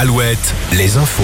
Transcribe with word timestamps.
Alouette, 0.00 0.54
les 0.72 0.96
infos. 0.96 1.22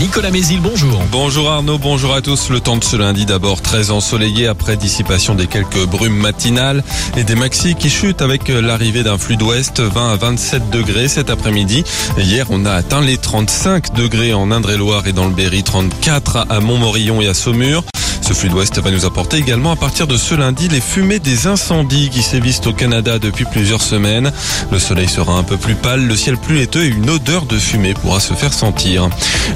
Nicolas 0.00 0.30
Mézil, 0.30 0.62
bonjour. 0.62 1.02
Bonjour 1.12 1.50
Arnaud, 1.50 1.76
bonjour 1.76 2.14
à 2.14 2.22
tous. 2.22 2.48
Le 2.48 2.60
temps 2.60 2.78
de 2.78 2.82
ce 2.82 2.96
lundi 2.96 3.26
d'abord 3.26 3.60
très 3.60 3.90
ensoleillé 3.90 4.46
après 4.46 4.78
dissipation 4.78 5.34
des 5.34 5.46
quelques 5.46 5.84
brumes 5.84 6.16
matinales 6.16 6.82
et 7.18 7.24
des 7.24 7.34
maxis 7.34 7.74
qui 7.74 7.90
chutent 7.90 8.22
avec 8.22 8.48
l'arrivée 8.48 9.02
d'un 9.02 9.18
flux 9.18 9.36
d'ouest 9.36 9.80
20 9.80 10.12
à 10.14 10.16
27 10.16 10.70
degrés 10.70 11.08
cet 11.08 11.28
après-midi. 11.28 11.84
Hier, 12.16 12.46
on 12.48 12.64
a 12.64 12.72
atteint 12.72 13.02
les 13.02 13.18
35 13.18 13.92
degrés 13.92 14.32
en 14.32 14.50
Indre-et-Loire 14.50 15.06
et 15.06 15.12
dans 15.12 15.26
le 15.26 15.34
Berry, 15.34 15.62
34 15.62 16.46
à 16.48 16.60
Montmorillon 16.60 17.20
et 17.20 17.28
à 17.28 17.34
Saumur. 17.34 17.84
Ce 18.26 18.32
flux 18.32 18.48
d'ouest 18.48 18.76
va 18.80 18.90
nous 18.90 19.04
apporter 19.04 19.36
également 19.36 19.70
à 19.70 19.76
partir 19.76 20.08
de 20.08 20.16
ce 20.16 20.34
lundi 20.34 20.68
les 20.68 20.80
fumées 20.80 21.20
des 21.20 21.46
incendies 21.46 22.10
qui 22.10 22.22
sévissent 22.22 22.66
au 22.66 22.72
Canada 22.72 23.20
depuis 23.20 23.44
plusieurs 23.44 23.80
semaines. 23.80 24.32
Le 24.72 24.80
soleil 24.80 25.08
sera 25.08 25.34
un 25.34 25.44
peu 25.44 25.56
plus 25.56 25.76
pâle, 25.76 26.04
le 26.04 26.16
ciel 26.16 26.36
plus 26.36 26.56
laiteux 26.56 26.86
et 26.86 26.88
une 26.88 27.08
odeur 27.08 27.46
de 27.46 27.56
fumée 27.56 27.94
pourra 27.94 28.18
se 28.18 28.34
faire 28.34 28.52
sentir. 28.52 29.08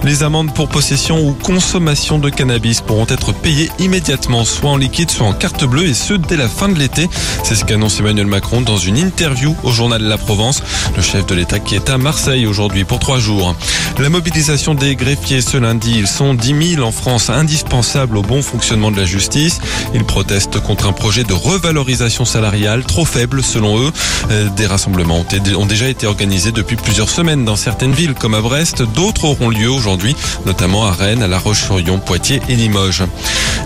Les 0.04 0.22
amendes 0.22 0.54
pour 0.54 0.68
possession 0.68 1.18
ou 1.20 1.32
consommation 1.32 2.20
de 2.20 2.30
cannabis 2.30 2.80
pourront 2.80 3.08
être 3.08 3.32
payées 3.32 3.72
immédiatement, 3.80 4.44
soit 4.44 4.70
en 4.70 4.76
liquide, 4.76 5.10
soit 5.10 5.26
en 5.26 5.32
carte 5.32 5.64
bleue 5.64 5.88
et 5.88 5.94
ce 5.94 6.14
dès 6.14 6.36
la 6.36 6.46
fin 6.46 6.68
de 6.68 6.78
l'été. 6.78 7.08
C'est 7.42 7.56
ce 7.56 7.64
qu'annonce 7.64 7.98
Emmanuel 7.98 8.28
Macron 8.28 8.60
dans 8.60 8.78
une 8.78 8.98
interview 8.98 9.56
au 9.64 9.72
journal 9.72 10.00
La 10.00 10.16
Provence, 10.16 10.62
le 10.94 11.02
chef 11.02 11.26
de 11.26 11.34
l'État 11.34 11.58
qui 11.58 11.74
est 11.74 11.90
à 11.90 11.98
Marseille 11.98 12.46
aujourd'hui 12.46 12.84
pour 12.84 13.00
trois 13.00 13.18
jours. 13.18 13.56
La 13.98 14.10
mobilisation 14.10 14.76
des 14.76 14.94
greffiers 14.94 15.40
ce 15.40 15.56
lundi, 15.56 15.96
ils 15.98 16.06
sont 16.06 16.34
10 16.34 16.74
000 16.76 16.86
en 16.86 16.92
France, 16.92 17.30
indispensables 17.30 18.16
au 18.16 18.22
bon 18.22 18.42
fonctionnement 18.42 18.59
fonctionnement 18.60 18.90
de 18.90 18.98
la 18.98 19.06
justice. 19.06 19.58
Ils 19.94 20.04
protestent 20.04 20.60
contre 20.60 20.86
un 20.86 20.92
projet 20.92 21.24
de 21.24 21.32
revalorisation 21.32 22.26
salariale 22.26 22.84
trop 22.84 23.06
faible 23.06 23.42
selon 23.42 23.80
eux. 23.80 23.90
Euh, 24.30 24.50
des 24.50 24.66
rassemblements 24.66 25.24
ont 25.56 25.66
déjà 25.66 25.88
été 25.88 26.06
organisés 26.06 26.52
depuis 26.52 26.76
plusieurs 26.76 27.08
semaines 27.08 27.46
dans 27.46 27.56
certaines 27.56 27.92
villes 27.92 28.12
comme 28.12 28.34
à 28.34 28.42
Brest. 28.42 28.82
D'autres 28.82 29.24
auront 29.24 29.48
lieu 29.48 29.70
aujourd'hui, 29.70 30.14
notamment 30.44 30.84
à 30.84 30.92
Rennes, 30.92 31.22
à 31.22 31.26
La 31.26 31.38
Roche-sur-Yon, 31.38 32.00
Poitiers 32.00 32.42
et 32.50 32.54
Limoges. 32.54 33.04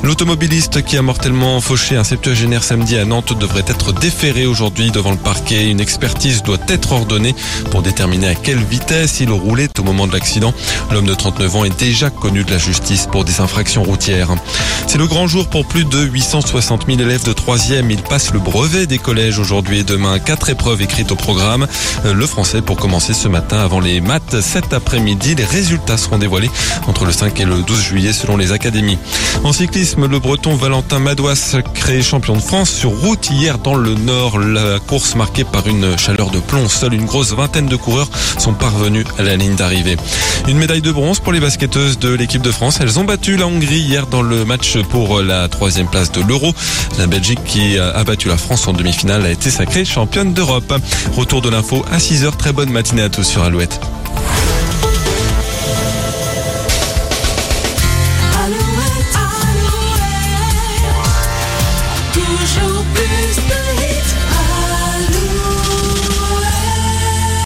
L'automobiliste 0.05 0.85
qui 0.85 0.99
a 0.99 1.03
mortellement 1.03 1.59
fauché 1.63 1.97
un 1.97 2.05
septuagénaire 2.05 2.63
samedi 2.63 2.99
à 2.99 3.07
Nantes 3.07 3.33
devrait 3.39 3.65
être 3.67 3.95
déféré 3.95 4.45
aujourd'hui 4.45 4.91
devant 4.91 5.13
le 5.13 5.17
parquet. 5.17 5.71
Une 5.71 5.81
expertise 5.81 6.43
doit 6.43 6.59
être 6.69 6.93
ordonnée 6.93 7.35
pour 7.71 7.81
déterminer 7.81 8.29
à 8.29 8.35
quelle 8.35 8.63
vitesse 8.63 9.21
il 9.21 9.31
roulait 9.31 9.71
au 9.79 9.83
moment 9.83 10.07
de 10.07 10.13
l'accident. 10.13 10.53
L'homme 10.93 11.07
de 11.07 11.15
39 11.15 11.57
ans 11.57 11.65
est 11.65 11.79
déjà 11.79 12.11
connu 12.11 12.45
de 12.45 12.51
la 12.51 12.59
justice 12.59 13.09
pour 13.11 13.25
des 13.25 13.41
infractions 13.41 13.83
routières. 13.83 14.29
C'est 14.87 14.99
le 14.99 15.07
grand 15.07 15.27
jour 15.27 15.49
pour 15.49 15.67
plus 15.67 15.87
de 15.87 16.03
860 16.03 16.85
000 16.87 17.01
élèves 17.01 17.25
de 17.25 17.33
3e. 17.33 17.91
Ils 17.91 18.03
passent 18.03 18.35
le 18.35 18.41
brevet 18.41 18.87
des 18.87 18.99
collèges 18.99 19.39
aujourd'hui 19.39 19.79
et 19.79 19.85
demain. 19.85 20.19
Quatre 20.19 20.51
épreuves 20.51 20.83
écrites 20.83 21.13
au 21.13 21.17
programme. 21.17 21.67
Le 22.05 22.27
français 22.27 22.61
pour 22.61 22.77
commencer 22.77 23.15
ce 23.15 23.29
matin 23.29 23.59
avant 23.59 23.81
les 23.81 24.03
maths. 24.03 24.43
Cet 24.43 24.75
après-midi, 24.75 25.35
les 25.35 25.47
résultats 25.47 25.97
seront 25.97 26.19
dévoilés 26.19 26.51
entre 26.87 27.07
le 27.07 27.13
5 27.13 27.41
et 27.41 27.47
le 27.47 27.63
12 27.63 27.81
juillet 27.81 28.13
selon 28.13 28.37
les 28.37 28.53
académies. 28.53 28.99
En 29.45 29.55
le 30.03 30.19
breton 30.19 30.57
Valentin 30.57 30.99
Madouas 30.99 31.57
créé 31.73 32.03
champion 32.03 32.35
de 32.35 32.41
France 32.41 32.71
sur 32.71 32.91
route 32.91 33.31
hier 33.31 33.59
dans 33.59 33.77
le 33.77 33.95
nord. 33.95 34.39
La 34.39 34.79
course 34.81 35.15
marquée 35.15 35.45
par 35.45 35.67
une 35.69 35.97
chaleur 35.97 36.31
de 36.31 36.41
plomb. 36.41 36.69
Seule 36.69 36.95
une 36.95 37.07
grosse 37.07 37.33
vingtaine 37.33 37.67
de 37.67 37.77
coureurs 37.77 38.09
sont 38.39 38.53
parvenus 38.53 39.07
à 39.19 39.23
la 39.23 39.37
ligne 39.37 39.55
d'arrivée. 39.55 39.97
Une 40.49 40.59
médaille 40.59 40.83
de 40.83 40.91
bronze 40.91 41.21
pour 41.21 41.33
les 41.33 41.41
basketteuses 41.41 41.99
de 41.99 42.13
l'équipe 42.13 42.43
de 42.43 42.51
France. 42.51 42.79
Elles 42.81 42.99
ont 42.99 43.05
battu 43.05 43.37
la 43.37 43.47
Hongrie 43.47 43.79
hier 43.79 44.07
dans 44.07 44.23
le 44.23 44.45
match 44.45 44.79
pour 44.91 45.23
la 45.23 45.49
troisième 45.49 45.89
place 45.89 46.11
de 46.11 46.21
l'Euro. 46.23 46.53
La 46.99 47.07
Belgique 47.07 47.45
qui 47.45 47.79
a 47.79 48.03
battu 48.05 48.29
la 48.29 48.37
France 48.37 48.67
en 48.67 48.73
demi-finale 48.73 49.25
a 49.25 49.31
été 49.31 49.51
sacrée 49.51 49.85
championne 49.85 50.35
d'Europe. 50.35 50.75
Retour 51.17 51.41
de 51.41 51.51
l'info 51.51 51.85
à 51.91 51.99
6h. 51.99 52.37
Très 52.37 52.53
bonne 52.53 52.71
matinée 52.71 53.03
à 53.03 53.09
tous 53.09 53.25
sur 53.25 53.43
Alouette. 53.43 53.81